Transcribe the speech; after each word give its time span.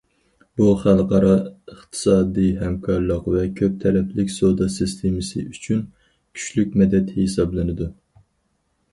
بۇ، 0.59 0.67
خەلقئارا 0.83 1.33
ئىقتىسادىي 1.73 2.47
ھەمكارلىق 2.61 3.27
ۋە 3.33 3.43
كۆپ 3.59 3.75
تەرەپلىك 3.83 4.31
سودا 4.35 4.69
سىستېمىسى 4.77 5.43
ئۈچۈن 5.49 5.83
كۈچلۈك 6.39 6.79
مەدەت 6.83 7.13
ھېسابلىنىدۇ. 7.19 7.91